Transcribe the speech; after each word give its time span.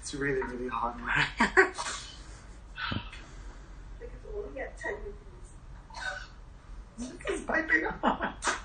it's 0.00 0.14
really, 0.14 0.42
really 0.42 0.68
hot. 0.68 0.96
It's 7.26 7.40
piping 7.42 7.84
hot. 7.84 8.58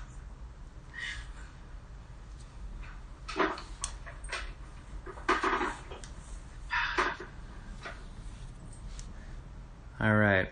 All 10.00 10.14
right. 10.14 10.48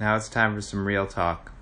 Now 0.00 0.16
it's 0.16 0.28
time 0.28 0.54
for 0.54 0.60
some 0.60 0.84
real 0.84 1.06
talk. 1.06 1.52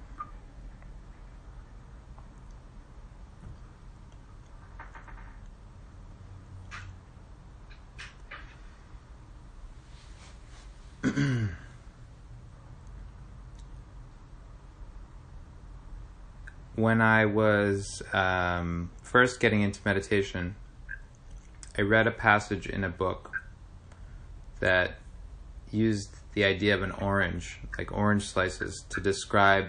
when 16.76 17.00
I 17.00 17.26
um, 18.12 18.90
first 19.02 19.40
getting 19.40 19.62
into 19.62 19.80
meditation, 19.84 20.56
I 21.76 21.82
read 21.82 22.06
a 22.06 22.10
passage 22.10 22.66
in 22.66 22.84
a 22.84 22.88
book 22.88 23.30
that 24.60 24.98
used 25.70 26.16
the 26.32 26.44
idea 26.44 26.74
of 26.74 26.82
an 26.82 26.90
orange, 26.92 27.58
like 27.76 27.92
orange 27.92 28.24
slices, 28.24 28.84
to 28.90 29.00
describe 29.00 29.68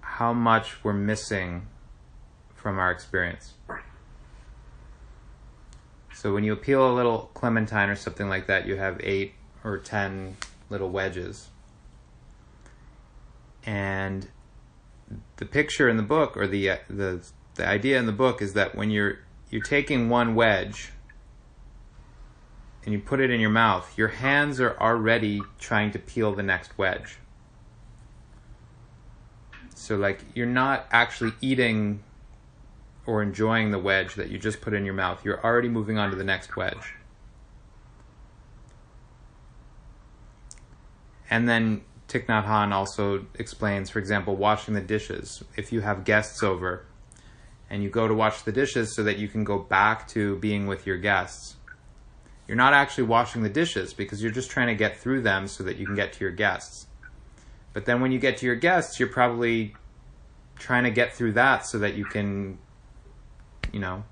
how 0.00 0.32
much 0.32 0.82
we're 0.84 0.92
missing 0.92 1.66
from 2.54 2.78
our 2.78 2.90
experience. 2.90 3.54
So 6.14 6.34
when 6.34 6.42
you 6.42 6.56
peel 6.56 6.90
a 6.90 6.92
little 6.92 7.30
clementine 7.34 7.88
or 7.88 7.94
something 7.94 8.28
like 8.28 8.48
that, 8.48 8.66
you 8.66 8.76
have 8.76 9.00
eight 9.02 9.34
or 9.62 9.78
ten 9.78 10.36
little 10.68 10.90
wedges. 10.90 11.48
And 13.64 14.26
the 15.36 15.46
picture 15.46 15.88
in 15.88 15.96
the 15.96 16.02
book, 16.02 16.36
or 16.36 16.46
the 16.46 16.70
uh, 16.70 16.76
the 16.88 17.22
the 17.54 17.66
idea 17.66 17.98
in 17.98 18.06
the 18.06 18.12
book, 18.12 18.42
is 18.42 18.52
that 18.54 18.74
when 18.74 18.90
you're 18.90 19.18
you're 19.50 19.62
taking 19.62 20.08
one 20.08 20.34
wedge 20.34 20.92
and 22.84 22.92
you 22.92 22.98
put 23.00 23.20
it 23.20 23.30
in 23.30 23.40
your 23.40 23.50
mouth, 23.50 23.96
your 23.96 24.08
hands 24.08 24.60
are 24.60 24.78
already 24.80 25.42
trying 25.58 25.90
to 25.92 25.98
peel 25.98 26.34
the 26.34 26.42
next 26.42 26.78
wedge. 26.78 27.18
So, 29.74 29.96
like, 29.96 30.20
you're 30.34 30.46
not 30.46 30.86
actually 30.90 31.32
eating 31.40 32.02
or 33.06 33.22
enjoying 33.22 33.70
the 33.70 33.78
wedge 33.78 34.14
that 34.16 34.28
you 34.28 34.38
just 34.38 34.60
put 34.60 34.74
in 34.74 34.84
your 34.84 34.94
mouth. 34.94 35.24
You're 35.24 35.42
already 35.42 35.68
moving 35.68 35.98
on 35.98 36.10
to 36.10 36.16
the 36.16 36.24
next 36.24 36.56
wedge. 36.56 36.94
And 41.30 41.48
then 41.48 41.82
Thich 42.08 42.24
Nhat 42.26 42.46
Hanh 42.46 42.72
also 42.72 43.26
explains, 43.38 43.90
for 43.90 43.98
example, 43.98 44.34
washing 44.34 44.74
the 44.74 44.80
dishes. 44.80 45.44
If 45.56 45.72
you 45.72 45.82
have 45.82 46.04
guests 46.04 46.42
over 46.42 46.86
and 47.68 47.82
you 47.82 47.90
go 47.90 48.08
to 48.08 48.14
wash 48.14 48.42
the 48.42 48.52
dishes 48.52 48.96
so 48.96 49.02
that 49.04 49.18
you 49.18 49.28
can 49.28 49.44
go 49.44 49.58
back 49.58 50.08
to 50.08 50.36
being 50.36 50.66
with 50.66 50.86
your 50.86 50.96
guests, 50.96 51.56
you're 52.46 52.56
not 52.56 52.72
actually 52.72 53.04
washing 53.04 53.42
the 53.42 53.50
dishes 53.50 53.92
because 53.92 54.22
you're 54.22 54.32
just 54.32 54.50
trying 54.50 54.68
to 54.68 54.74
get 54.74 54.96
through 54.96 55.20
them 55.20 55.46
so 55.46 55.62
that 55.64 55.76
you 55.76 55.84
can 55.84 55.94
get 55.94 56.14
to 56.14 56.20
your 56.20 56.32
guests. 56.32 56.86
But 57.74 57.84
then 57.84 58.00
when 58.00 58.10
you 58.10 58.18
get 58.18 58.38
to 58.38 58.46
your 58.46 58.56
guests, 58.56 58.98
you're 58.98 59.10
probably 59.10 59.74
trying 60.58 60.84
to 60.84 60.90
get 60.90 61.12
through 61.12 61.32
that 61.32 61.66
so 61.66 61.78
that 61.78 61.94
you 61.94 62.06
can, 62.06 62.58
you 63.70 63.80
know, 63.80 64.02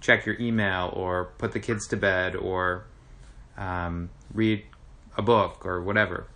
check 0.00 0.24
your 0.24 0.40
email 0.40 0.90
or 0.94 1.26
put 1.36 1.52
the 1.52 1.60
kids 1.60 1.86
to 1.88 1.96
bed 1.96 2.34
or 2.34 2.86
um, 3.58 4.08
read 4.32 4.64
a 5.18 5.22
book 5.22 5.66
or 5.66 5.82
whatever. 5.82 6.26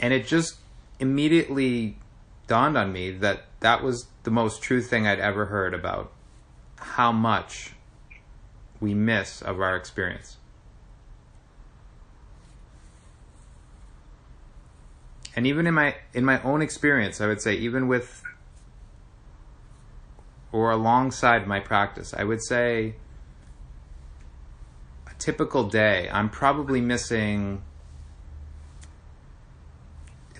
And 0.00 0.12
it 0.12 0.26
just 0.26 0.56
immediately 1.00 1.96
dawned 2.46 2.76
on 2.76 2.92
me 2.92 3.10
that 3.10 3.44
that 3.60 3.82
was 3.82 4.06
the 4.22 4.30
most 4.30 4.62
true 4.62 4.82
thing 4.82 5.06
I'd 5.06 5.20
ever 5.20 5.46
heard 5.46 5.74
about 5.74 6.12
how 6.76 7.12
much 7.12 7.72
we 8.80 8.94
miss 8.94 9.42
of 9.42 9.60
our 9.60 9.76
experience. 9.76 10.36
And 15.34 15.46
even 15.46 15.66
in 15.66 15.74
my 15.74 15.96
in 16.14 16.24
my 16.24 16.42
own 16.42 16.62
experience, 16.62 17.20
I 17.20 17.26
would 17.26 17.40
say 17.40 17.54
even 17.54 17.86
with 17.86 18.22
or 20.50 20.70
alongside 20.70 21.46
my 21.46 21.60
practice, 21.60 22.14
I 22.14 22.24
would 22.24 22.42
say 22.42 22.94
a 25.06 25.14
typical 25.18 25.68
day, 25.68 26.08
I'm 26.10 26.30
probably 26.30 26.80
missing 26.80 27.62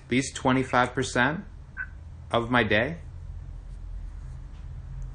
least 0.09 0.35
25% 0.35 1.43
of 2.31 2.49
my 2.49 2.63
day 2.63 2.97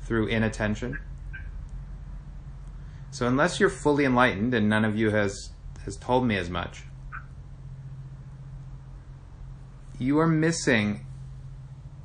through 0.03 0.27
inattention. 0.27 0.99
So 3.11 3.27
unless 3.27 3.61
you're 3.61 3.71
fully 3.71 4.05
enlightened, 4.05 4.55
and 4.55 4.69
none 4.69 4.85
of 4.85 4.97
you 4.97 5.11
has 5.11 5.51
has 5.85 5.97
told 5.97 6.27
me 6.27 6.37
as 6.37 6.49
much, 6.49 6.85
you 9.99 10.19
are 10.19 10.27
missing 10.27 11.07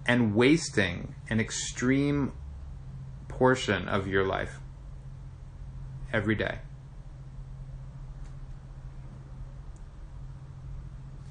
and 0.06 0.36
wasting 0.36 1.16
an 1.30 1.40
extreme 1.40 2.34
portion 3.28 3.88
of 3.88 4.08
your 4.08 4.26
life 4.26 4.60
every 6.12 6.36
day. 6.36 6.60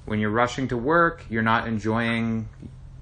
When 0.09 0.17
you're 0.19 0.31
rushing 0.31 0.67
to 0.69 0.75
work, 0.75 1.23
you're 1.29 1.43
not 1.43 1.67
enjoying 1.67 2.49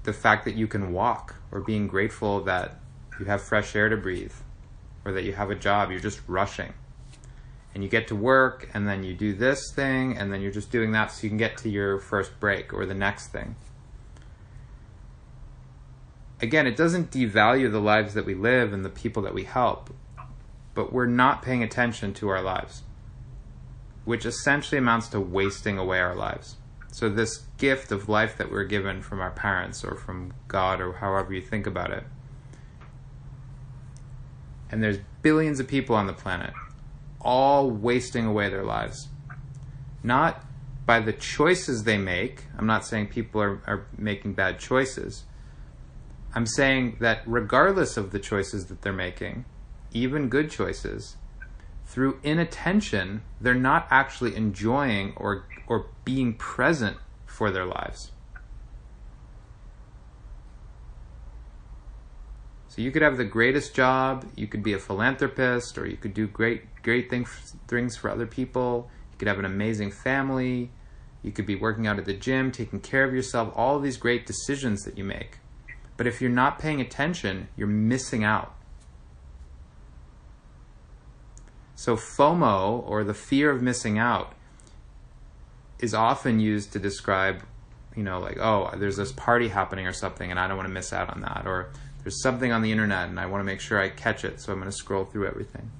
the 0.02 0.12
fact 0.12 0.44
that 0.44 0.56
you 0.56 0.66
can 0.66 0.92
walk 0.92 1.36
or 1.50 1.62
being 1.62 1.88
grateful 1.88 2.42
that 2.42 2.78
you 3.18 3.24
have 3.24 3.40
fresh 3.40 3.74
air 3.74 3.88
to 3.88 3.96
breathe 3.96 4.34
or 5.06 5.12
that 5.12 5.24
you 5.24 5.32
have 5.32 5.50
a 5.50 5.54
job, 5.54 5.90
you're 5.90 6.00
just 6.00 6.20
rushing. 6.28 6.74
And 7.72 7.82
you 7.82 7.88
get 7.88 8.08
to 8.08 8.14
work, 8.14 8.68
and 8.74 8.86
then 8.86 9.04
you 9.04 9.14
do 9.14 9.32
this 9.32 9.72
thing, 9.74 10.18
and 10.18 10.30
then 10.30 10.42
you're 10.42 10.52
just 10.52 10.70
doing 10.70 10.92
that 10.92 11.10
so 11.10 11.22
you 11.22 11.30
can 11.30 11.38
get 11.38 11.56
to 11.58 11.70
your 11.70 11.98
first 11.98 12.38
break 12.40 12.74
or 12.74 12.84
the 12.84 12.92
next 12.92 13.28
thing. 13.28 13.56
Again, 16.42 16.66
it 16.66 16.76
doesn't 16.76 17.10
devalue 17.10 17.72
the 17.72 17.80
lives 17.80 18.12
that 18.12 18.26
we 18.26 18.34
live 18.34 18.74
and 18.74 18.84
the 18.84 18.90
people 18.90 19.22
that 19.22 19.32
we 19.32 19.44
help, 19.44 19.94
but 20.74 20.92
we're 20.92 21.06
not 21.06 21.40
paying 21.40 21.62
attention 21.62 22.12
to 22.12 22.28
our 22.28 22.42
lives, 22.42 22.82
which 24.04 24.26
essentially 24.26 24.76
amounts 24.76 25.08
to 25.08 25.20
wasting 25.20 25.78
away 25.78 26.00
our 26.00 26.14
lives. 26.14 26.56
So, 26.90 27.08
this 27.08 27.44
gift 27.58 27.92
of 27.92 28.08
life 28.08 28.36
that 28.38 28.50
we're 28.50 28.64
given 28.64 29.02
from 29.02 29.20
our 29.20 29.30
parents 29.30 29.84
or 29.84 29.94
from 29.94 30.32
God 30.48 30.80
or 30.80 30.94
however 30.94 31.32
you 31.32 31.42
think 31.42 31.66
about 31.66 31.90
it 31.90 32.04
and 34.70 34.82
there's 34.82 34.98
billions 35.22 35.60
of 35.60 35.68
people 35.68 35.96
on 35.96 36.06
the 36.06 36.12
planet, 36.12 36.52
all 37.20 37.70
wasting 37.70 38.26
away 38.26 38.48
their 38.48 38.64
lives. 38.64 39.08
Not 40.02 40.44
by 40.86 41.00
the 41.00 41.12
choices 41.12 41.84
they 41.84 41.98
make. 41.98 42.44
I'm 42.56 42.66
not 42.66 42.86
saying 42.86 43.08
people 43.08 43.40
are, 43.40 43.62
are 43.66 43.86
making 43.96 44.34
bad 44.34 44.58
choices. 44.58 45.24
I'm 46.34 46.46
saying 46.46 46.98
that 47.00 47.22
regardless 47.26 47.96
of 47.96 48.10
the 48.10 48.18
choices 48.18 48.66
that 48.66 48.82
they're 48.82 48.92
making, 48.92 49.44
even 49.92 50.28
good 50.28 50.50
choices, 50.50 51.16
through 51.88 52.20
inattention, 52.22 53.22
they're 53.40 53.54
not 53.54 53.88
actually 53.90 54.36
enjoying 54.36 55.14
or, 55.16 55.46
or 55.66 55.86
being 56.04 56.34
present 56.34 56.98
for 57.24 57.50
their 57.50 57.64
lives. 57.64 58.12
So 62.68 62.82
you 62.82 62.92
could 62.92 63.00
have 63.00 63.16
the 63.16 63.24
greatest 63.24 63.74
job, 63.74 64.26
you 64.36 64.46
could 64.46 64.62
be 64.62 64.74
a 64.74 64.78
philanthropist, 64.78 65.78
or 65.78 65.86
you 65.86 65.96
could 65.96 66.12
do 66.14 66.28
great 66.28 66.62
great 66.82 67.10
things 67.10 67.56
things 67.66 67.96
for 67.96 68.10
other 68.10 68.26
people. 68.26 68.90
You 69.10 69.18
could 69.18 69.28
have 69.28 69.38
an 69.38 69.46
amazing 69.46 69.90
family. 69.90 70.70
You 71.22 71.32
could 71.32 71.46
be 71.46 71.56
working 71.56 71.86
out 71.86 71.98
at 71.98 72.04
the 72.04 72.14
gym, 72.14 72.52
taking 72.52 72.80
care 72.80 73.02
of 73.02 73.12
yourself, 73.12 73.52
all 73.56 73.76
of 73.76 73.82
these 73.82 73.96
great 73.96 74.26
decisions 74.26 74.84
that 74.84 74.96
you 74.96 75.04
make. 75.04 75.38
But 75.96 76.06
if 76.06 76.20
you're 76.20 76.30
not 76.30 76.58
paying 76.58 76.80
attention, 76.80 77.48
you're 77.56 77.66
missing 77.66 78.22
out. 78.22 78.54
So 81.78 81.94
FOMO, 81.94 82.82
or 82.88 83.04
the 83.04 83.14
fear 83.14 83.52
of 83.52 83.62
missing 83.62 84.00
out, 84.00 84.32
is 85.78 85.94
often 85.94 86.40
used 86.40 86.72
to 86.72 86.80
describe, 86.80 87.44
you 87.94 88.02
know, 88.02 88.18
like, 88.18 88.36
oh, 88.36 88.72
there's 88.76 88.96
this 88.96 89.12
party 89.12 89.46
happening 89.46 89.86
or 89.86 89.92
something, 89.92 90.28
and 90.28 90.40
I 90.40 90.48
don't 90.48 90.56
want 90.56 90.66
to 90.68 90.74
miss 90.74 90.92
out 90.92 91.08
on 91.08 91.20
that. 91.20 91.44
Or 91.46 91.70
there's 92.02 92.20
something 92.20 92.50
on 92.50 92.62
the 92.62 92.72
internet 92.72 93.08
and 93.08 93.20
I 93.20 93.26
want 93.26 93.42
to 93.42 93.44
make 93.44 93.60
sure 93.60 93.80
I 93.80 93.90
catch 93.90 94.24
it, 94.24 94.40
so 94.40 94.52
I'm 94.52 94.58
going 94.58 94.68
to 94.68 94.76
scroll 94.76 95.04
through 95.04 95.28
everything. 95.28 95.70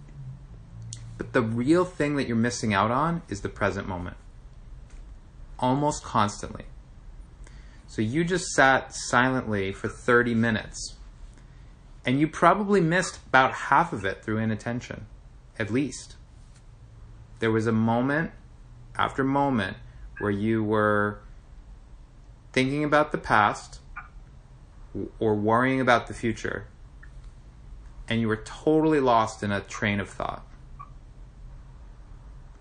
But 1.16 1.32
the 1.32 1.42
real 1.42 1.84
thing 1.84 2.14
that 2.14 2.28
you're 2.28 2.36
missing 2.36 2.72
out 2.72 2.92
on 2.92 3.22
is 3.28 3.40
the 3.40 3.48
present 3.48 3.88
moment. 3.88 4.18
Almost 5.58 6.04
constantly. 6.04 6.66
So 7.88 8.02
you 8.02 8.22
just 8.22 8.46
sat 8.52 8.94
silently 8.94 9.72
for 9.72 9.88
30 9.88 10.32
minutes. 10.36 10.94
And 12.06 12.20
you 12.20 12.28
probably 12.28 12.80
missed 12.80 13.18
about 13.26 13.52
half 13.52 13.92
of 13.92 14.04
it 14.04 14.22
through 14.22 14.38
inattention, 14.38 15.06
at 15.58 15.70
least. 15.70 16.16
There 17.40 17.50
was 17.50 17.66
a 17.66 17.72
moment 17.72 18.32
after 18.96 19.22
moment 19.24 19.76
where 20.18 20.30
you 20.30 20.62
were 20.64 21.20
thinking 22.52 22.84
about 22.84 23.12
the 23.12 23.18
past 23.18 23.80
or 25.18 25.34
worrying 25.34 25.80
about 25.80 26.06
the 26.06 26.14
future, 26.14 26.66
and 28.08 28.20
you 28.20 28.28
were 28.28 28.36
totally 28.36 29.00
lost 29.00 29.42
in 29.42 29.52
a 29.52 29.60
train 29.60 30.00
of 30.00 30.08
thought. 30.08 30.44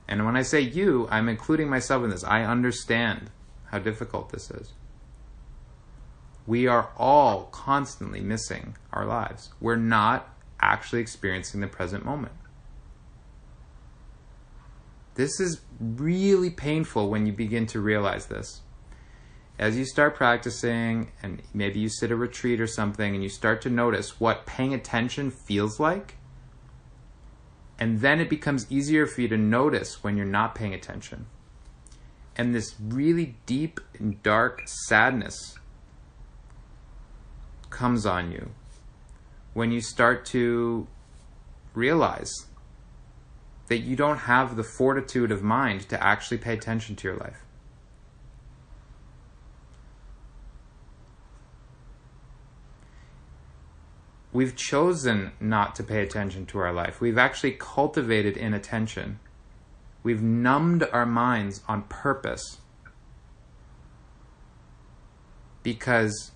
And 0.07 0.25
when 0.25 0.37
I 0.37 0.41
say 0.41 0.61
you, 0.61 1.07
I'm 1.09 1.27
including 1.27 1.69
myself 1.69 2.03
in 2.03 2.09
this. 2.09 2.23
I 2.23 2.43
understand 2.43 3.29
how 3.71 3.79
difficult 3.79 4.29
this 4.29 4.51
is. 4.51 4.73
We 6.45 6.65
are 6.67 6.91
all 6.95 7.45
constantly 7.45 8.21
missing 8.21 8.77
our 8.93 9.05
lives. 9.05 9.49
We're 9.59 9.75
not 9.75 10.33
actually 10.61 11.01
experiencing 11.01 11.59
the 11.59 11.67
present 11.67 12.05
moment. 12.05 12.33
This 15.17 15.39
is 15.39 15.61
really 15.79 16.51
painful 16.51 17.09
when 17.09 17.25
you 17.25 17.33
begin 17.33 17.65
to 17.67 17.81
realize 17.81 18.27
this. 18.27 18.61
As 19.57 19.75
you 19.75 19.83
start 19.83 20.13
practicing, 20.13 21.11
and 21.23 21.41
maybe 21.55 21.79
you 21.79 21.89
sit 21.89 22.11
a 22.11 22.15
retreat 22.15 22.61
or 22.61 22.67
something, 22.67 23.15
and 23.15 23.23
you 23.23 23.29
start 23.29 23.59
to 23.63 23.69
notice 23.71 24.19
what 24.19 24.45
paying 24.45 24.75
attention 24.75 25.31
feels 25.31 25.79
like, 25.79 26.17
and 27.79 28.01
then 28.01 28.19
it 28.19 28.29
becomes 28.29 28.71
easier 28.71 29.07
for 29.07 29.21
you 29.21 29.27
to 29.29 29.37
notice 29.37 30.03
when 30.03 30.17
you're 30.17 30.25
not 30.25 30.53
paying 30.53 30.75
attention. 30.75 31.25
And 32.35 32.53
this 32.53 32.75
really 32.79 33.37
deep 33.47 33.79
and 33.97 34.21
dark 34.21 34.61
sadness 34.67 35.57
comes 37.71 38.05
on 38.05 38.31
you 38.31 38.51
when 39.55 39.71
you 39.71 39.81
start 39.81 40.25
to 40.27 40.85
realize 41.73 42.46
that 43.67 43.79
you 43.79 43.95
don't 43.95 44.19
have 44.19 44.55
the 44.55 44.63
fortitude 44.63 45.31
of 45.31 45.43
mind 45.43 45.89
to 45.89 46.01
actually 46.01 46.37
pay 46.37 46.53
attention 46.53 46.95
to 46.95 47.07
your 47.07 47.17
life. 47.17 47.43
We've 54.31 54.55
chosen 54.55 55.31
not 55.39 55.75
to 55.75 55.83
pay 55.83 56.01
attention 56.01 56.45
to 56.47 56.59
our 56.59 56.71
life. 56.71 57.01
We've 57.01 57.17
actually 57.17 57.53
cultivated 57.53 58.37
inattention. 58.37 59.19
We've 60.03 60.21
numbed 60.21 60.87
our 60.93 61.05
minds 61.05 61.61
on 61.67 61.83
purpose 61.83 62.59
because 65.63 66.31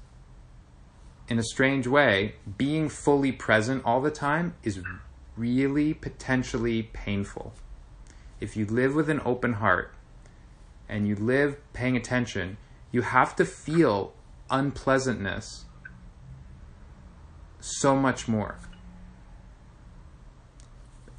in 1.30 1.40
a 1.40 1.44
strange 1.44 1.88
way, 1.88 2.36
being 2.58 2.90
fully 2.90 3.32
present 3.32 3.86
all 3.86 4.02
the 4.02 4.12
time 4.12 4.56
is 4.64 4.82
really 5.42 5.94
potentially 5.94 6.84
painful. 6.84 7.54
If 8.40 8.56
you 8.56 8.66
live 8.66 8.94
with 8.96 9.10
an 9.10 9.22
open 9.26 9.54
heart 9.54 9.94
and 10.88 11.08
you 11.08 11.16
live 11.16 11.58
paying 11.74 11.98
attention, 11.98 12.58
you 12.92 13.02
have 13.02 13.36
to 13.38 13.46
feel 13.46 14.14
unpleasantness 14.50 15.66
so 17.60 17.96
much 17.96 18.28
more. 18.28 18.60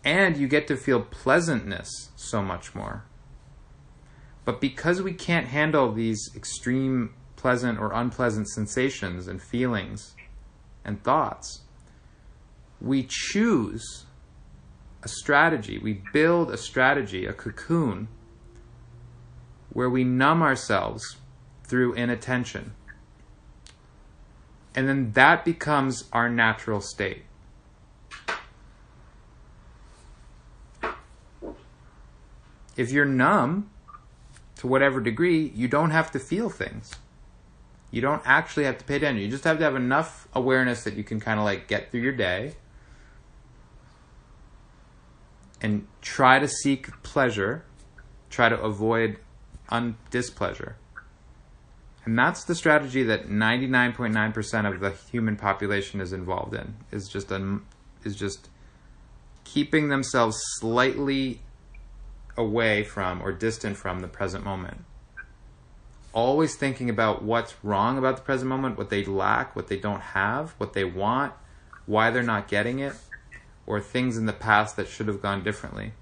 And 0.05 0.37
you 0.37 0.47
get 0.49 0.67
to 0.69 0.77
feel 0.77 1.01
pleasantness 1.03 2.11
so 2.17 2.43
much 2.43 2.75
more. 2.75 3.05
But 4.45 4.61
because 4.61 5.03
we 5.03 5.13
can't 5.13 5.49
handle 5.49 5.93
these 5.93 6.31
extreme 6.35 7.15
pleasant 7.43 7.77
or 7.81 7.93
unpleasant 7.93 8.49
sensations 8.49 9.27
and 9.27 9.43
feelings 9.43 10.15
and 10.85 11.03
thoughts. 11.03 11.63
We 12.81 13.05
choose 13.09 14.07
a 15.03 15.09
strategy, 15.09 15.79
we 15.79 16.03
build 16.13 16.51
a 16.51 16.57
strategy, 16.57 17.27
a 17.27 17.33
cocoon, 17.33 18.09
where 19.71 19.91
we 19.91 20.05
numb 20.05 20.43
ourselves 20.43 21.17
through 21.65 21.95
inattention. 21.95 22.75
And 24.75 24.89
then 24.89 25.13
that 25.13 25.45
becomes 25.45 26.05
our 26.13 26.29
natural 26.29 26.81
state. 26.81 27.25
If 32.77 32.91
you're 32.91 33.05
numb 33.05 33.71
to 34.57 34.67
whatever 34.67 35.01
degree, 35.01 35.53
you 35.55 35.69
don't 35.69 35.91
have 35.91 36.11
to 36.13 36.19
feel 36.19 36.49
things. 36.49 36.95
You 37.91 38.01
don't 38.01 38.23
actually 38.25 38.65
have 38.65 38.79
to 38.79 38.85
pay 38.85 38.97
attention. 38.97 39.23
You 39.23 39.29
just 39.29 39.45
have 39.45 39.59
to 39.59 39.65
have 39.65 39.77
enough 39.77 40.27
awareness 40.33 40.85
that 40.85 40.95
you 40.95 41.05
can 41.05 41.21
kind 41.21 41.39
of 41.39 41.45
like 41.45 41.69
get 41.69 41.91
through 41.91 42.01
your 42.01 42.13
day 42.13 42.55
and 45.63 45.87
try 46.01 46.39
to 46.39 46.49
seek 46.49 47.03
pleasure, 47.03 47.65
try 48.29 48.49
to 48.49 48.61
avoid 48.61 49.19
un- 49.69 49.97
displeasure. 50.11 50.77
And 52.05 52.19
that's 52.19 52.45
the 52.45 52.55
strategy 52.55 53.05
that 53.05 53.29
99.9% 53.29 54.73
of 54.75 54.81
the 54.81 54.91
human 54.91 55.37
population 55.37 56.01
is 56.01 56.13
involved 56.13 56.53
in. 56.53 56.75
Is 56.91 57.09
just 57.09 57.31
a, 57.31 57.61
is 58.05 58.17
just 58.17 58.49
keeping 59.45 59.89
themselves 59.89 60.37
slightly 60.59 61.41
away 62.37 62.83
from 62.83 63.23
or 63.23 63.31
distant 63.31 63.77
from 63.77 64.01
the 64.01 64.09
present 64.09 64.45
moment 64.45 64.85
always 66.13 66.55
thinking 66.57 66.91
about 66.91 67.23
what's 67.23 67.55
wrong 67.63 67.99
about 67.99 68.17
the 68.17 68.23
present 68.23 68.49
moment, 68.49 68.77
what 68.77 68.91
they 68.91 69.05
lack, 69.05 69.57
what 69.57 69.69
they 69.69 69.77
don't 69.77 70.01
have, 70.01 70.51
what 70.59 70.73
they 70.73 70.85
want, 70.85 71.33
why 71.87 72.11
they're 72.11 72.23
not 72.23 72.49
getting 72.49 72.79
it, 72.79 72.95
or 73.67 73.81
things 73.81 74.17
in 74.17 74.27
the 74.27 74.33
past 74.33 74.77
that 74.77 74.89
should 74.89 75.09
have 75.09 75.23
gone 75.23 75.43
differently 75.43 75.93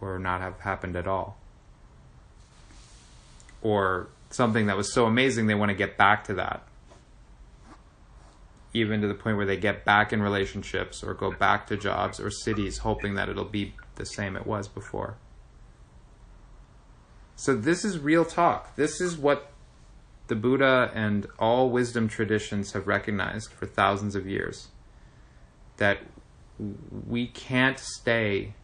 or 0.00 0.18
not 0.18 0.40
have 0.40 0.60
happened 0.60 0.96
at 0.96 1.06
all. 1.06 1.38
Or 3.62 4.08
something 4.30 4.66
that 4.66 4.76
was 4.76 4.92
so 4.92 5.06
amazing 5.06 5.46
they 5.46 5.54
want 5.54 5.70
to 5.70 5.76
get 5.76 5.96
back 5.96 6.24
to 6.24 6.34
that. 6.34 6.66
Even 8.72 9.00
to 9.00 9.08
the 9.08 9.14
point 9.14 9.36
where 9.36 9.46
they 9.46 9.56
get 9.56 9.84
back 9.84 10.12
in 10.12 10.22
relationships 10.22 11.02
or 11.02 11.14
go 11.14 11.32
back 11.32 11.66
to 11.68 11.76
jobs 11.76 12.20
or 12.20 12.30
cities 12.30 12.78
hoping 12.78 13.14
that 13.14 13.28
it'll 13.28 13.44
be 13.44 13.74
the 13.94 14.04
same 14.04 14.36
it 14.36 14.46
was 14.46 14.68
before. 14.68 15.16
So 17.36 17.54
this 17.54 17.84
is 17.84 17.98
real 17.98 18.24
talk. 18.24 18.76
This 18.76 19.00
is 19.00 19.16
what 19.16 19.50
the 20.28 20.34
Buddha 20.34 20.90
and 20.94 21.26
all 21.38 21.70
wisdom 21.70 22.08
traditions 22.08 22.72
have 22.72 22.86
recognized 22.86 23.52
for 23.52 23.66
thousands 23.66 24.14
of 24.14 24.26
years. 24.26 24.68
That 25.76 25.98
we 26.58 27.26
can't 27.26 27.78
stay 27.78 28.54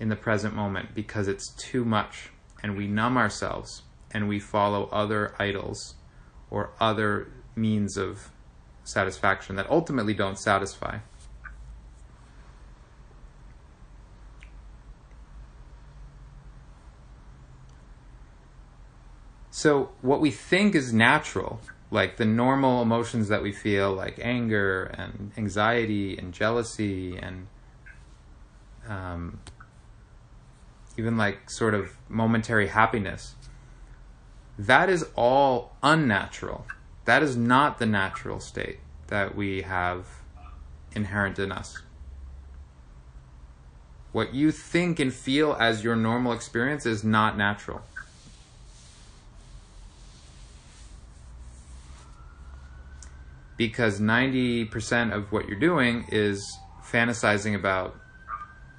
in 0.00 0.08
the 0.08 0.16
present 0.16 0.54
moment 0.54 0.94
because 0.94 1.28
it's 1.28 1.52
too 1.54 1.84
much 1.84 2.30
and 2.62 2.76
we 2.76 2.86
numb 2.86 3.16
ourselves 3.16 3.82
and 4.10 4.28
we 4.28 4.38
follow 4.38 4.88
other 4.92 5.34
idols 5.38 5.94
or 6.50 6.70
other 6.80 7.28
means 7.54 7.96
of 7.96 8.30
satisfaction 8.84 9.56
that 9.56 9.68
ultimately 9.70 10.14
don't 10.14 10.38
satisfy. 10.38 10.98
So, 19.50 19.90
what 20.00 20.20
we 20.20 20.30
think 20.30 20.74
is 20.74 20.92
natural, 20.92 21.60
like 21.92 22.16
the 22.16 22.24
normal 22.24 22.80
emotions 22.80 23.28
that 23.28 23.42
we 23.42 23.52
feel, 23.52 23.92
like 23.92 24.18
anger 24.22 24.84
and 24.96 25.30
anxiety 25.36 26.16
and 26.16 26.32
jealousy 26.32 27.18
and 27.18 27.46
um, 28.88 29.40
even 30.96 31.18
like 31.18 31.50
sort 31.50 31.74
of 31.74 31.92
momentary 32.08 32.68
happiness, 32.68 33.34
that 34.58 34.88
is 34.88 35.06
all 35.14 35.76
unnatural. 35.82 36.64
That 37.04 37.22
is 37.22 37.36
not 37.36 37.78
the 37.78 37.86
natural 37.86 38.40
state 38.40 38.78
that 39.08 39.36
we 39.36 39.60
have 39.62 40.06
inherent 40.94 41.38
in 41.38 41.52
us. 41.52 41.82
What 44.12 44.32
you 44.32 44.50
think 44.50 44.98
and 44.98 45.12
feel 45.12 45.56
as 45.60 45.84
your 45.84 45.96
normal 45.96 46.32
experience 46.32 46.86
is 46.86 47.04
not 47.04 47.36
natural. 47.36 47.82
Because 53.56 54.00
90% 54.00 55.12
of 55.12 55.30
what 55.32 55.48
you're 55.48 55.58
doing 55.58 56.06
is 56.10 56.58
fantasizing 56.82 57.54
about 57.54 57.96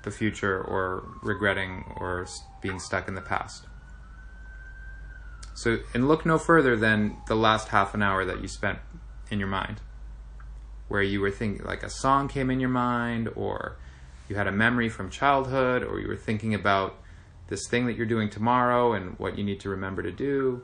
the 0.03 0.11
future 0.11 0.61
or 0.61 1.07
regretting 1.21 1.83
or 1.97 2.27
being 2.61 2.79
stuck 2.79 3.07
in 3.07 3.15
the 3.15 3.21
past. 3.21 3.65
So, 5.55 5.79
and 5.93 6.07
look 6.07 6.25
no 6.25 6.37
further 6.37 6.75
than 6.75 7.17
the 7.27 7.35
last 7.35 7.69
half 7.69 7.93
an 7.93 8.01
hour 8.01 8.25
that 8.25 8.41
you 8.41 8.47
spent 8.47 8.79
in 9.29 9.39
your 9.39 9.47
mind, 9.47 9.79
where 10.87 11.01
you 11.01 11.21
were 11.21 11.31
thinking, 11.31 11.65
like 11.65 11.83
a 11.83 11.89
song 11.89 12.27
came 12.27 12.49
in 12.49 12.59
your 12.59 12.69
mind, 12.69 13.29
or 13.35 13.77
you 14.27 14.35
had 14.35 14.47
a 14.47 14.51
memory 14.51 14.89
from 14.89 15.09
childhood, 15.09 15.83
or 15.83 15.99
you 15.99 16.07
were 16.07 16.17
thinking 16.17 16.53
about 16.53 16.95
this 17.47 17.67
thing 17.67 17.85
that 17.85 17.95
you're 17.95 18.05
doing 18.05 18.29
tomorrow 18.29 18.93
and 18.93 19.17
what 19.19 19.37
you 19.37 19.43
need 19.43 19.59
to 19.59 19.69
remember 19.69 20.01
to 20.01 20.11
do. 20.11 20.63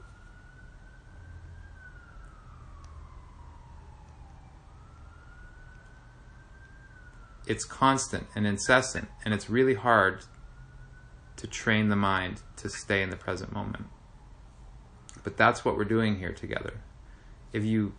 It's 7.49 7.65
constant 7.65 8.27
and 8.35 8.45
incessant, 8.45 9.09
and 9.25 9.33
it's 9.33 9.49
really 9.49 9.73
hard 9.73 10.23
to 11.35 11.47
train 11.47 11.89
the 11.89 11.95
mind 11.95 12.41
to 12.57 12.69
stay 12.69 13.01
in 13.01 13.09
the 13.09 13.15
present 13.17 13.51
moment. 13.51 13.87
But 15.23 15.35
that's 15.35 15.65
what 15.65 15.75
we're 15.75 15.83
doing 15.83 16.19
here 16.19 16.31
together. 16.31 16.79
If 17.51 17.65
you 17.65 17.93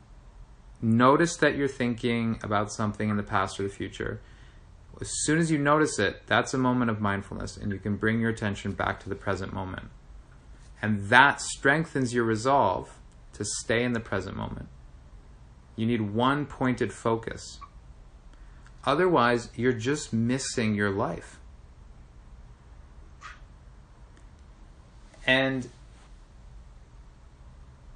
notice 0.81 1.37
that 1.39 1.57
you're 1.57 1.69
thinking 1.69 2.39
about 2.45 2.73
something 2.73 3.11
in 3.11 3.17
the 3.17 3.25
past 3.25 3.59
or 3.59 3.65
the 3.65 3.69
future, 3.69 4.21
as 5.01 5.11
soon 5.25 5.39
as 5.39 5.51
you 5.51 5.59
notice 5.59 5.99
it, 5.99 6.23
that's 6.27 6.55
a 6.55 6.59
moment 6.59 6.91
of 6.91 7.01
mindfulness, 7.01 7.57
and 7.57 7.73
you 7.73 7.79
can 7.79 7.97
bring 7.97 8.21
your 8.21 8.31
attention 8.31 8.73
back 8.73 9.01
to 9.01 9.09
the 9.09 9.17
present 9.17 9.53
moment. 9.53 9.89
And 10.81 11.09
that 11.09 11.41
strengthens 11.41 12.15
your 12.15 12.25
resolve 12.25 12.99
to 13.33 13.45
stay 13.45 13.83
in 13.83 13.95
the 13.95 14.01
present 14.01 14.37
moment. 14.37 14.69
You 15.75 15.87
need 15.87 16.03
one 16.03 16.47
pointed 16.47 16.93
focus. 16.93 17.59
Otherwise, 18.85 19.51
you're 19.57 19.73
just 19.73 20.13
missing 20.13 20.75
your 20.75 20.91
life. 20.91 21.39
And 25.27 25.69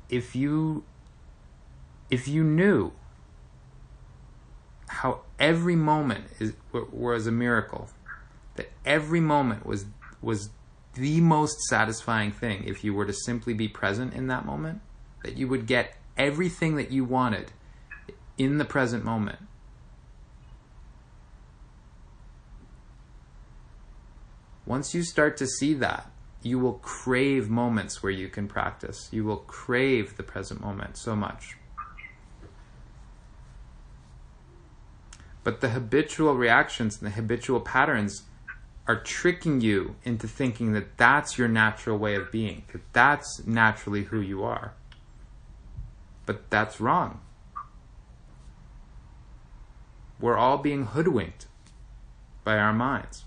if 0.08 0.36
you 0.36 0.84
if 2.10 2.28
you 2.28 2.44
knew 2.44 2.92
how 4.86 5.20
every 5.38 5.74
moment 5.74 6.26
is 6.38 6.52
was 6.72 7.26
a 7.26 7.32
miracle, 7.32 7.88
that 8.56 8.70
every 8.84 9.20
moment 9.20 9.64
was 9.66 9.86
was 10.20 10.50
the 10.94 11.20
most 11.20 11.60
satisfying 11.62 12.30
thing 12.30 12.64
if 12.64 12.84
you 12.84 12.94
were 12.94 13.04
to 13.04 13.12
simply 13.12 13.54
be 13.54 13.68
present 13.68 14.14
in 14.14 14.28
that 14.28 14.44
moment, 14.44 14.80
that 15.24 15.36
you 15.36 15.48
would 15.48 15.66
get 15.66 15.96
everything 16.16 16.76
that 16.76 16.90
you 16.90 17.04
wanted 17.04 17.50
in 18.38 18.58
the 18.58 18.64
present 18.64 19.04
moment. 19.04 19.38
Once 24.66 24.94
you 24.94 25.02
start 25.02 25.36
to 25.36 25.46
see 25.46 25.74
that, 25.74 26.10
you 26.42 26.58
will 26.58 26.74
crave 26.74 27.48
moments 27.48 28.02
where 28.02 28.12
you 28.12 28.28
can 28.28 28.46
practice. 28.46 29.08
You 29.10 29.24
will 29.24 29.38
crave 29.38 30.16
the 30.16 30.22
present 30.22 30.60
moment 30.60 30.96
so 30.96 31.16
much. 31.16 31.56
But 35.42 35.60
the 35.60 35.70
habitual 35.70 36.34
reactions 36.34 36.98
and 36.98 37.06
the 37.06 37.14
habitual 37.14 37.60
patterns 37.60 38.22
are 38.86 39.00
tricking 39.00 39.60
you 39.60 39.96
into 40.04 40.28
thinking 40.28 40.72
that 40.72 40.96
that's 40.96 41.38
your 41.38 41.48
natural 41.48 41.98
way 41.98 42.14
of 42.14 42.30
being, 42.30 42.64
that 42.72 42.82
that's 42.92 43.46
naturally 43.46 44.04
who 44.04 44.20
you 44.20 44.42
are. 44.42 44.74
But 46.26 46.50
that's 46.50 46.80
wrong. 46.80 47.20
We're 50.20 50.36
all 50.36 50.58
being 50.58 50.86
hoodwinked 50.86 51.46
by 52.44 52.58
our 52.58 52.72
minds. 52.72 53.24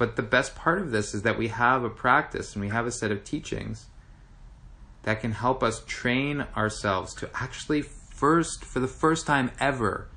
But 0.00 0.16
the 0.16 0.22
best 0.22 0.54
part 0.54 0.78
of 0.78 0.92
this 0.92 1.12
is 1.12 1.24
that 1.24 1.36
we 1.36 1.48
have 1.48 1.84
a 1.84 1.90
practice 1.90 2.54
and 2.54 2.64
we 2.64 2.70
have 2.70 2.86
a 2.86 2.90
set 2.90 3.12
of 3.12 3.22
teachings 3.22 3.88
that 5.02 5.20
can 5.20 5.32
help 5.32 5.62
us 5.62 5.82
train 5.86 6.46
ourselves 6.56 7.12
to 7.16 7.28
actually 7.34 7.82
first, 7.82 8.64
for 8.64 8.80
the 8.80 8.88
first 8.88 9.26
time 9.26 9.50
ever, 9.60 10.08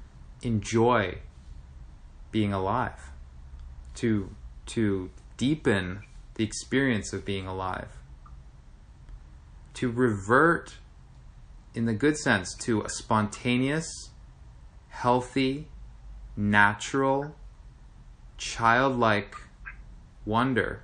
enjoy 0.42 1.18
being 2.32 2.54
alive, 2.54 3.12
to, 3.96 4.34
to 4.68 5.10
deepen 5.36 6.04
the 6.36 6.46
experience 6.46 7.12
of 7.12 7.26
being 7.26 7.46
alive, 7.46 7.98
to 9.74 9.92
revert, 9.92 10.78
in 11.76 11.88
the 11.88 11.94
good 11.94 12.18
sense, 12.18 12.56
to 12.56 12.84
a 12.84 12.90
spontaneous, 12.90 14.12
healthy, 14.88 15.68
natural, 16.38 17.36
childlike 18.38 19.36
wonder 20.26 20.82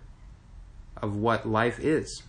of 0.97 1.15
what 1.15 1.47
life 1.47 1.79
is. 1.79 2.23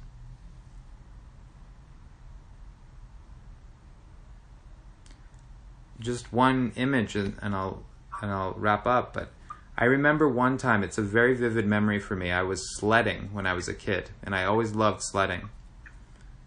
Just 5.98 6.32
one 6.32 6.72
image, 6.76 7.14
and, 7.14 7.36
and 7.42 7.54
I'll 7.54 7.82
and 8.22 8.30
I'll 8.30 8.52
wrap 8.52 8.86
up. 8.86 9.12
But 9.12 9.30
I 9.76 9.84
remember 9.84 10.28
one 10.28 10.56
time; 10.56 10.82
it's 10.82 10.96
a 10.96 11.02
very 11.02 11.34
vivid 11.34 11.66
memory 11.66 11.98
for 11.98 12.16
me. 12.16 12.30
I 12.30 12.42
was 12.42 12.74
sledding 12.76 13.30
when 13.32 13.46
I 13.46 13.52
was 13.52 13.68
a 13.68 13.74
kid, 13.74 14.10
and 14.22 14.34
I 14.34 14.44
always 14.44 14.74
loved 14.74 15.02
sledding. 15.02 15.50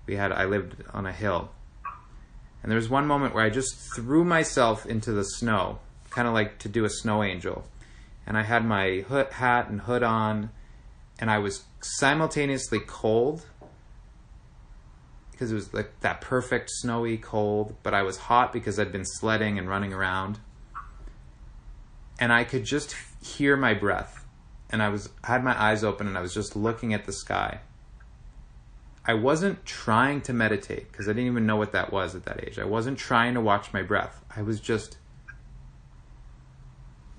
We 0.08 0.16
had 0.16 0.32
I 0.32 0.46
lived 0.46 0.84
on 0.92 1.06
a 1.06 1.12
hill, 1.12 1.52
and 2.64 2.72
there 2.72 2.78
was 2.78 2.90
one 2.90 3.06
moment 3.06 3.36
where 3.36 3.44
I 3.44 3.52
just 3.52 3.76
threw 3.96 4.24
myself 4.24 4.88
into 4.88 5.12
the 5.12 5.24
snow, 5.24 5.80
kind 6.10 6.28
of 6.28 6.34
like 6.34 6.58
to 6.60 6.70
do 6.70 6.84
a 6.84 6.90
snow 6.90 7.22
angel 7.22 7.66
and 8.26 8.38
I 8.38 8.44
had 8.44 8.66
my 8.66 9.04
hood, 9.08 9.32
hat 9.34 9.70
and 9.70 9.82
hood 9.82 10.04
on, 10.04 10.50
and 11.20 11.30
I 11.30 11.40
was 11.40 11.64
simultaneously 11.82 12.80
cold 12.80 13.46
because 15.32 15.52
it 15.52 15.56
was 15.56 15.74
like 15.74 16.00
that 16.02 16.22
perfect 16.22 16.70
snowy 16.70 17.18
cold, 17.18 17.76
but 17.84 17.94
I 17.94 18.04
was 18.04 18.18
hot 18.18 18.54
because 18.54 18.80
I'd 18.80 18.92
been 18.92 19.06
sledding 19.06 19.58
and 19.58 19.68
running 19.68 19.92
around. 19.92 20.40
And 22.20 22.32
I 22.32 22.44
could 22.44 22.64
just 22.64 22.96
hear 23.22 23.58
my 23.58 23.74
breath. 23.74 24.26
And 24.70 24.82
I 24.82 24.90
was 24.90 25.10
had 25.24 25.44
my 25.44 25.60
eyes 25.62 25.84
open 25.84 26.08
and 26.08 26.18
I 26.18 26.22
was 26.22 26.34
just 26.34 26.56
looking 26.56 26.94
at 26.94 27.06
the 27.06 27.12
sky. 27.12 27.60
I 29.06 29.16
wasn't 29.16 29.66
trying 29.66 30.22
to 30.22 30.34
meditate 30.34 30.92
because 30.92 31.10
I 31.10 31.12
didn't 31.12 31.32
even 31.32 31.46
know 31.46 31.58
what 31.58 31.74
that 31.74 31.92
was 31.92 32.16
at 32.16 32.24
that 32.26 32.48
age. 32.48 32.58
I 32.58 32.64
wasn't 32.64 32.98
trying 32.98 33.34
to 33.34 33.42
watch 33.42 33.74
my 33.74 33.82
breath. 33.82 34.24
I 34.34 34.44
was 34.44 34.62
just 34.62 34.98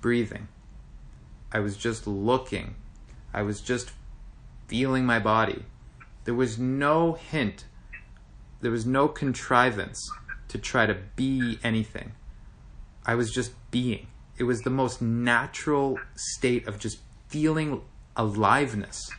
breathing. 0.01 0.47
I 1.51 1.59
was 1.59 1.77
just 1.77 2.07
looking. 2.07 2.75
I 3.33 3.41
was 3.41 3.61
just 3.61 3.91
feeling 4.67 5.05
my 5.05 5.19
body. 5.19 5.63
There 6.23 6.33
was 6.33 6.57
no 6.57 7.13
hint, 7.13 7.65
there 8.61 8.71
was 8.71 8.85
no 8.85 9.07
contrivance 9.07 10.09
to 10.47 10.57
try 10.57 10.85
to 10.85 10.95
be 11.15 11.59
anything. 11.63 12.13
I 13.05 13.15
was 13.15 13.31
just 13.31 13.51
being. 13.71 14.07
It 14.37 14.43
was 14.43 14.61
the 14.61 14.69
most 14.69 15.01
natural 15.01 15.99
state 16.15 16.67
of 16.67 16.79
just 16.79 16.99
feeling 17.27 17.81
aliveness. 18.15 19.09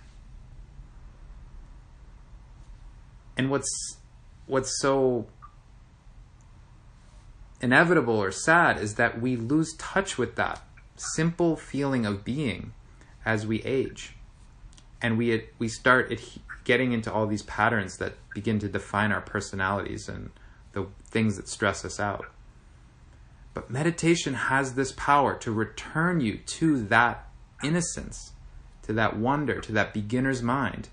And 3.36 3.50
what's 3.50 3.98
what's 4.46 4.80
so 4.80 5.26
inevitable 7.60 8.16
or 8.16 8.30
sad 8.30 8.78
is 8.78 8.94
that 8.96 9.20
we 9.20 9.36
lose 9.36 9.74
touch 9.74 10.18
with 10.18 10.36
that 10.36 10.60
simple 11.00 11.56
feeling 11.56 12.06
of 12.06 12.24
being 12.24 12.72
as 13.24 13.46
we 13.46 13.62
age. 13.62 14.14
And 15.02 15.18
we, 15.18 15.44
we 15.58 15.68
start 15.68 16.12
getting 16.64 16.92
into 16.92 17.12
all 17.12 17.26
these 17.26 17.42
patterns 17.42 17.98
that 17.98 18.14
begin 18.34 18.58
to 18.60 18.68
define 18.68 19.12
our 19.12 19.20
personalities 19.20 20.08
and 20.08 20.30
the 20.72 20.86
things 21.04 21.36
that 21.36 21.48
stress 21.48 21.84
us 21.84 22.00
out. 22.00 22.26
But 23.54 23.70
meditation 23.70 24.34
has 24.34 24.74
this 24.74 24.92
power 24.92 25.34
to 25.38 25.50
return 25.50 26.20
you 26.20 26.38
to 26.38 26.82
that 26.84 27.28
innocence, 27.62 28.32
to 28.82 28.92
that 28.92 29.16
wonder, 29.16 29.60
to 29.62 29.72
that 29.72 29.94
beginner's 29.94 30.42
mind, 30.42 30.88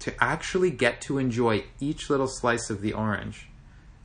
to 0.00 0.12
actually 0.22 0.70
get 0.70 1.00
to 1.02 1.18
enjoy 1.18 1.64
each 1.78 2.10
little 2.10 2.26
slice 2.26 2.70
of 2.70 2.80
the 2.80 2.92
orange, 2.92 3.48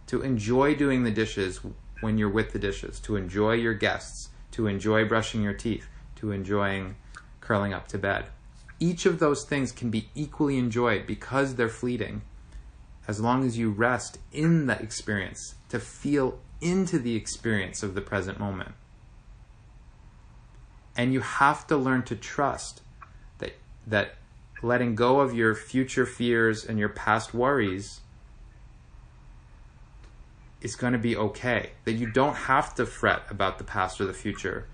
to 0.08 0.22
enjoy 0.22 0.76
doing 0.76 1.04
the 1.04 1.12
dishes 1.12 1.62
when 2.02 2.18
you're 2.18 2.30
with 2.30 2.52
the 2.52 2.60
dishes, 2.60 3.00
to 3.00 3.16
enjoy 3.16 3.54
your 3.54 3.74
guests, 3.74 4.30
to 4.56 4.68
enjoy 4.68 5.04
brushing 5.04 5.42
your 5.42 5.54
teeth, 5.54 5.90
to 6.16 6.32
enjoying 6.32 6.96
curling 7.42 7.74
up 7.74 7.90
to 7.90 7.98
bed. 7.98 8.26
Each 8.80 9.06
of 9.06 9.20
those 9.20 9.44
things 9.44 9.74
can 9.74 9.90
be 9.90 10.08
equally 10.16 10.58
enjoyed 10.58 11.06
because 11.06 11.56
they're 11.56 11.68
fleeting 11.68 12.22
as 13.06 13.20
long 13.20 13.46
as 13.46 13.58
you 13.58 13.70
rest 13.70 14.18
in 14.32 14.68
the 14.68 14.82
experience 14.82 15.56
to 15.68 15.78
feel 15.78 16.40
into 16.62 16.98
the 16.98 17.18
experience 17.18 17.84
of 17.84 17.96
the 17.96 18.02
present 18.02 18.40
moment. 18.40 18.72
And 20.96 21.12
you 21.12 21.20
have 21.20 21.68
to 21.68 21.76
learn 21.76 22.04
to 22.04 22.16
trust 22.16 22.82
that 23.40 23.58
that 23.86 24.16
letting 24.64 24.96
go 24.96 25.20
of 25.20 25.36
your 25.36 25.54
future 25.54 26.06
fears 26.06 26.64
and 26.64 26.80
your 26.80 26.88
past 26.90 27.34
worries 27.34 28.00
is 30.66 30.76
going 30.76 30.94
to 30.94 31.00
be 31.00 31.16
okay. 31.16 31.70
That 31.84 31.94
you 31.94 32.08
don't 32.08 32.34
have 32.34 32.74
to 32.76 32.88
fret 32.88 33.22
about 33.30 33.60
the 33.60 33.64
past 33.64 34.02
or 34.02 34.06
the 34.06 34.14
future 34.14 34.66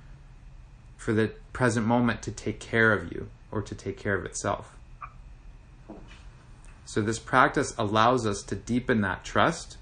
for 0.96 1.12
the 1.12 1.34
present 1.52 1.86
moment 1.86 2.22
to 2.24 2.32
take 2.32 2.62
care 2.62 2.94
of 2.94 3.12
you 3.12 3.30
or 3.52 3.62
to 3.62 3.76
take 3.76 3.98
care 3.98 4.16
of 4.16 4.24
itself. 4.24 4.78
So, 6.86 7.02
this 7.02 7.20
practice 7.20 7.76
allows 7.78 8.26
us 8.26 8.42
to 8.44 8.56
deepen 8.56 9.02
that 9.02 9.26
trust 9.26 9.78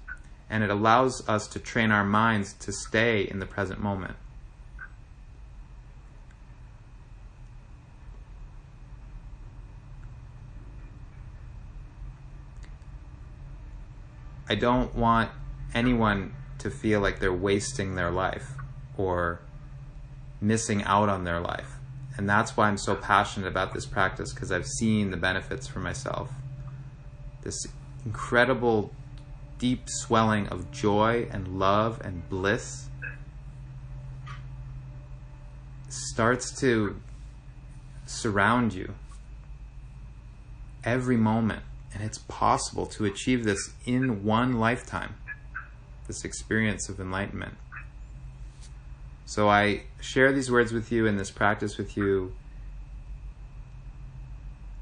and 0.50 0.64
it 0.64 0.70
allows 0.70 1.26
us 1.28 1.46
to 1.46 1.60
train 1.60 1.92
our 1.92 2.04
minds 2.04 2.54
to 2.54 2.72
stay 2.72 3.22
in 3.22 3.38
the 3.38 3.46
present 3.46 3.80
moment. 3.80 4.16
I 14.48 14.56
don't 14.56 14.92
want 14.96 15.30
anyone 15.74 16.34
to 16.58 16.70
feel 16.70 17.00
like 17.00 17.20
they're 17.20 17.32
wasting 17.32 17.94
their 17.94 18.10
life 18.10 18.52
or 18.96 19.40
missing 20.40 20.82
out 20.84 21.08
on 21.08 21.24
their 21.24 21.40
life. 21.40 21.76
And 22.16 22.28
that's 22.28 22.56
why 22.56 22.68
I'm 22.68 22.76
so 22.76 22.94
passionate 22.94 23.46
about 23.46 23.72
this 23.72 23.86
practice 23.86 24.32
because 24.32 24.52
I've 24.52 24.66
seen 24.66 25.10
the 25.10 25.16
benefits 25.16 25.66
for 25.66 25.78
myself. 25.78 26.30
This 27.42 27.66
incredible 28.04 28.92
deep 29.58 29.84
swelling 29.86 30.48
of 30.48 30.70
joy 30.70 31.28
and 31.30 31.58
love 31.58 32.00
and 32.02 32.28
bliss 32.28 32.88
starts 35.88 36.58
to 36.60 37.00
surround 38.06 38.72
you 38.72 38.94
every 40.84 41.16
moment. 41.16 41.62
And 41.92 42.02
it's 42.02 42.18
possible 42.18 42.86
to 42.86 43.04
achieve 43.04 43.44
this 43.44 43.70
in 43.84 44.24
one 44.24 44.58
lifetime, 44.60 45.14
this 46.10 46.24
experience 46.24 46.88
of 46.88 46.98
enlightenment. 46.98 47.54
So 49.26 49.48
I 49.48 49.82
share 50.00 50.32
these 50.32 50.50
words 50.50 50.72
with 50.72 50.90
you 50.90 51.06
and 51.06 51.16
this 51.16 51.30
practice 51.30 51.78
with 51.78 51.96
you 51.96 52.32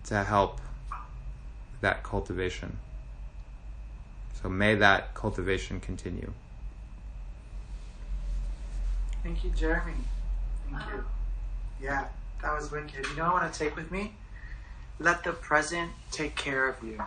to 0.06 0.24
help 0.24 0.58
that 1.82 2.02
cultivation. 2.02 2.78
So 4.42 4.48
may 4.48 4.74
that 4.76 5.12
cultivation 5.12 5.80
continue. 5.80 6.32
Thank 9.22 9.44
you, 9.44 9.50
Jeremy. 9.50 9.92
Thank 10.70 10.82
you. 10.94 11.04
Yeah, 11.82 12.06
that 12.40 12.54
was 12.56 12.70
wicked. 12.70 13.04
You 13.04 13.16
know 13.16 13.24
what 13.24 13.34
I 13.34 13.42
want 13.42 13.52
to 13.52 13.58
take 13.58 13.76
with 13.76 13.90
me? 13.90 14.14
Let 14.98 15.24
the 15.24 15.32
present 15.32 15.90
take 16.10 16.36
care 16.36 16.66
of 16.66 16.82
you. 16.82 16.98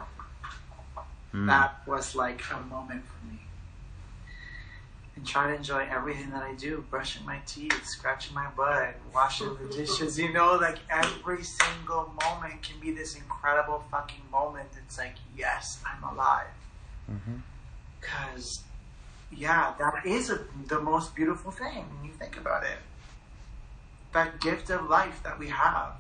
Mm. 1.34 1.48
That 1.48 1.82
was 1.88 2.16
like 2.16 2.44
a 2.51 2.60
moment 2.68 3.04
for 3.04 3.25
me. 3.25 3.40
And 5.13 5.27
try 5.27 5.48
to 5.48 5.56
enjoy 5.56 5.86
everything 5.91 6.30
that 6.32 6.41
I 6.41 6.53
do 6.53 6.86
brushing 6.89 7.25
my 7.25 7.40
teeth, 7.46 7.85
scratching 7.85 8.33
my 8.33 8.48
butt, 8.55 8.96
washing 9.14 9.57
the 9.62 9.68
dishes. 9.75 10.18
You 10.18 10.31
know, 10.31 10.55
like 10.55 10.77
every 10.90 11.44
single 11.44 12.14
moment 12.24 12.62
can 12.62 12.79
be 12.79 12.92
this 12.92 13.16
incredible 13.16 13.83
fucking 13.92 14.22
moment. 14.31 14.70
It's 14.77 14.98
like, 14.98 15.16
yes, 15.38 15.83
I'm 15.85 16.01
alive. 16.03 16.48
Mm-hmm. 17.12 17.40
Because, 18.00 18.64
yeah, 19.35 19.74
that 19.79 20.05
is 20.05 20.29
a, 20.29 20.40
the 20.68 20.79
most 20.79 21.14
beautiful 21.14 21.51
thing 21.51 21.85
when 21.94 22.05
you 22.05 22.14
think 22.14 22.38
about 22.38 22.64
it. 22.64 22.77
That 24.14 24.40
gift 24.40 24.70
of 24.70 24.90
life 24.90 25.22
that 25.24 25.38
we 25.38 25.50
have. 25.50 25.92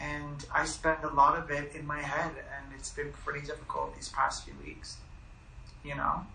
And 0.00 0.44
I 0.52 0.64
spend 0.64 1.04
a 1.04 1.12
lot 1.12 1.38
of 1.38 1.50
it 1.50 1.74
in 1.74 1.86
my 1.86 2.00
head, 2.00 2.32
and 2.56 2.74
it's 2.74 2.90
been 2.90 3.12
pretty 3.24 3.46
difficult 3.46 3.94
these 3.94 4.08
past 4.08 4.44
few 4.44 4.54
weeks. 4.64 4.96
You 5.84 5.94
know? 5.94 6.26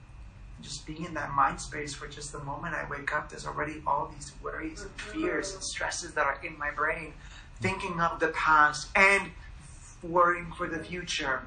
Just 0.61 0.85
being 0.85 1.05
in 1.05 1.13
that 1.13 1.31
mind 1.31 1.61
space 1.61 1.99
where 2.01 2.09
just 2.09 2.31
the 2.31 2.39
moment 2.39 2.73
I 2.73 2.89
wake 2.89 3.13
up, 3.15 3.29
there's 3.29 3.45
already 3.45 3.81
all 3.85 4.11
these 4.13 4.31
worries 4.41 4.81
and 4.81 4.97
mm-hmm. 4.97 5.21
fears 5.21 5.53
and 5.53 5.63
stresses 5.63 6.13
that 6.13 6.25
are 6.25 6.39
in 6.43 6.57
my 6.57 6.71
brain, 6.71 7.13
thinking 7.61 7.99
of 7.99 8.19
the 8.19 8.29
past 8.29 8.89
and 8.95 9.31
worrying 10.01 10.51
for 10.57 10.67
the 10.67 10.79
future. 10.79 11.41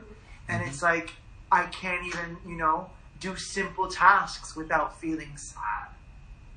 And 0.49 0.63
it's 0.63 0.79
mm-hmm. 0.79 0.99
like, 0.99 1.13
I 1.51 1.65
can't 1.67 2.07
even, 2.07 2.37
you 2.47 2.57
know, 2.57 2.91
do 3.19 3.37
simple 3.37 3.89
tasks 3.89 4.55
without 4.57 5.01
feeling 5.01 5.37
sad. 5.37 5.89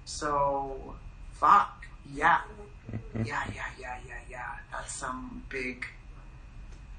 So, 0.06 0.96
fuck. 1.34 1.86
Yeah. 2.14 2.42
Mm-hmm. 2.92 3.24
Yeah, 3.26 3.44
yeah, 3.56 3.66
yeah, 3.80 3.98
yeah, 4.08 4.20
yeah. 4.30 4.52
That's 4.72 4.94
some 4.94 5.44
big, 5.50 5.86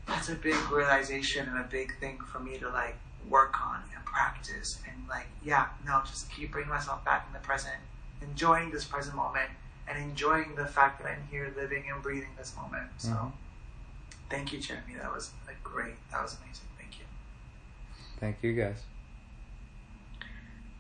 that's 0.07 0.29
a 0.29 0.35
big 0.35 0.57
realization 0.71 1.49
and 1.49 1.59
a 1.59 1.69
big 1.69 1.99
thing 1.99 2.19
for 2.19 2.41
me 2.41 2.59
to 2.59 2.69
like 2.71 2.97
work 3.29 3.55
on 3.65 3.83
and 3.95 4.05
practice. 4.05 4.81
And 4.89 5.09
like, 5.09 5.27
yeah, 5.43 5.67
no, 5.87 6.03
just 6.07 6.31
keep 6.31 6.53
bringing 6.53 6.71
myself 6.71 7.05
back 7.05 7.27
in 7.27 7.33
the 7.33 7.39
present, 7.41 7.77
enjoying 8.23 8.71
this 8.71 8.85
present 8.85 9.17
moment, 9.17 9.51
and 9.89 10.03
enjoying 10.03 10.55
the 10.55 10.67
fact 10.67 11.03
that 11.03 11.11
I'm 11.11 11.27
here 11.31 11.53
living 11.57 11.85
and 11.93 12.03
breathing 12.03 12.31
this 12.39 12.55
moment. 12.57 12.91
So, 12.99 13.11
Mhm. 13.11 13.33
thank 14.31 14.53
you, 14.53 14.59
Jeremy. 14.61 14.95
That 14.95 15.13
was 15.13 15.33
like 15.47 15.63
great. 15.63 15.97
That 16.11 16.23
was 16.23 16.37
amazing. 16.41 16.67
Thank 16.79 16.99
you. 16.99 17.05
Thank 18.19 18.43
you, 18.43 18.55
guys. 18.55 18.83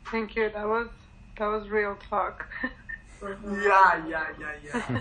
Thank 0.07 0.37
you. 0.37 0.50
That 0.50 0.66
was 0.68 0.88
that 1.37 1.46
was 1.46 1.68
real 1.68 1.96
talk. 1.96 2.48
Yeah, 3.22 4.07
yeah, 4.07 4.26
yeah, 4.38 4.52
yeah. 4.62 4.98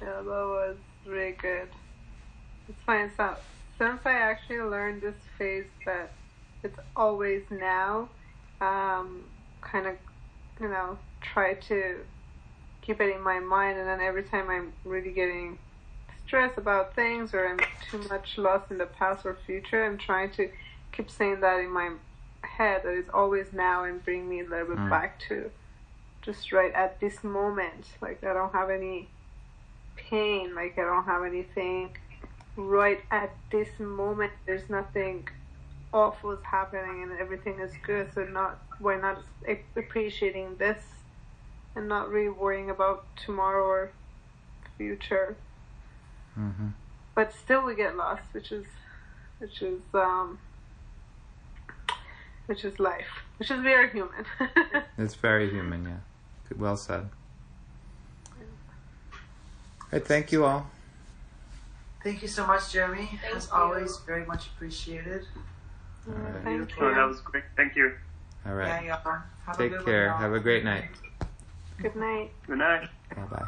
yeah, 0.00 0.22
that 0.22 0.24
was 0.24 0.76
really 1.04 1.32
good. 1.32 1.68
It's 2.68 2.80
fine. 2.82 3.10
So 3.14 3.36
since 3.78 4.00
I 4.04 4.12
actually 4.12 4.60
learned 4.60 5.02
this 5.02 5.14
phase 5.38 5.66
that 5.84 6.12
it's 6.62 6.78
always 6.94 7.42
now, 7.50 8.08
um, 8.60 9.24
kind 9.60 9.86
of, 9.86 9.94
you 10.60 10.68
know, 10.68 10.98
try 11.20 11.54
to 11.54 11.96
keep 12.82 13.00
it 13.00 13.14
in 13.14 13.22
my 13.22 13.40
mind, 13.40 13.78
and 13.78 13.86
then 13.88 14.00
every 14.00 14.22
time 14.22 14.48
I'm 14.48 14.72
really 14.84 15.12
getting 15.12 15.58
stressed 16.26 16.58
about 16.58 16.94
things 16.94 17.34
or 17.34 17.46
I'm 17.48 17.58
too 17.90 17.98
much 18.08 18.38
lost 18.38 18.70
in 18.70 18.78
the 18.78 18.86
past 18.86 19.24
or 19.26 19.36
future, 19.46 19.84
I'm 19.84 19.98
trying 19.98 20.30
to 20.32 20.48
keep 20.92 21.10
saying 21.10 21.40
that 21.40 21.58
in 21.60 21.70
my 21.72 21.92
head 22.42 22.82
that 22.84 22.94
it's 22.94 23.10
always 23.12 23.52
now 23.52 23.84
and 23.84 24.02
bring 24.04 24.28
me 24.28 24.40
a 24.40 24.44
little 24.44 24.68
bit 24.68 24.78
Mm. 24.78 24.90
back 24.90 25.18
to 25.28 25.50
just 26.22 26.52
right 26.52 26.72
at 26.72 26.98
this 27.00 27.22
moment. 27.22 27.86
Like 28.00 28.24
I 28.24 28.32
don't 28.32 28.52
have 28.52 28.70
any 28.70 29.08
pain, 29.96 30.54
like 30.54 30.78
I 30.78 30.82
don't 30.82 31.04
have 31.04 31.24
anything 31.24 31.96
right 32.56 33.00
at 33.10 33.34
this 33.50 33.68
moment. 33.78 34.32
There's 34.46 34.68
nothing 34.68 35.28
awful 35.92 36.32
is 36.32 36.42
happening 36.42 37.02
and 37.02 37.12
everything 37.20 37.60
is 37.60 37.72
good. 37.82 38.12
So 38.14 38.24
not 38.24 38.58
why 38.78 38.96
not 38.96 39.22
appreciating 39.76 40.56
this 40.58 40.82
and 41.74 41.88
not 41.88 42.10
really 42.10 42.30
worrying 42.30 42.70
about 42.70 43.04
tomorrow 43.16 43.64
or 43.64 43.90
future. 44.76 45.36
hmm 46.34 46.68
But 47.14 47.32
still 47.32 47.64
we 47.64 47.74
get 47.74 47.96
lost, 47.96 48.22
which 48.32 48.52
is 48.52 48.66
which 49.38 49.62
is 49.62 49.80
um 49.94 50.38
which 52.46 52.64
is 52.64 52.78
life. 52.78 53.22
Which 53.38 53.50
is 53.50 53.60
very 53.60 53.90
human. 53.90 54.24
It's 54.98 55.14
very 55.14 55.50
human, 55.50 55.84
yeah. 55.84 56.56
Well 56.56 56.76
said. 56.78 57.10
All 58.32 58.38
right, 59.92 60.06
thank 60.06 60.32
you 60.32 60.46
all. 60.46 60.70
Thank 62.06 62.22
you 62.22 62.28
so 62.28 62.46
much, 62.46 62.70
Jeremy. 62.72 63.08
Thank 63.20 63.34
As 63.34 63.46
you. 63.46 63.52
always, 63.52 63.98
very 64.06 64.24
much 64.26 64.46
appreciated. 64.46 65.22
All 66.06 66.14
right. 66.14 66.44
Thank 66.44 66.70
Oh, 66.80 66.88
that 66.88 67.00
you. 67.00 67.06
was 67.08 67.20
great. 67.20 67.42
Thank 67.56 67.74
you. 67.74 67.94
All 68.46 68.52
Yeah, 68.54 68.76
right. 68.76 68.84
yeah. 68.84 68.98
Have 69.44 69.56
a 69.56 69.58
Take 69.58 69.72
good 69.72 69.84
care. 69.84 70.06
y'all. 70.06 70.18
Have 70.18 70.32
a 70.32 70.38
great 70.38 70.62
night. 70.62 70.84
Good 71.82 71.96
night. 71.96 72.30
Good 72.46 72.58
night. 72.58 72.88
Bye 73.16 73.22
bye. 73.24 73.46